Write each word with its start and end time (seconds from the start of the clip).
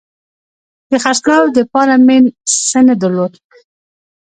د 0.89 0.91
خرڅلاو 1.03 1.53
دپاره 1.57 1.93
مې 2.05 2.17
څه 2.69 2.79
نه 2.87 2.93
درلودل 3.01 3.41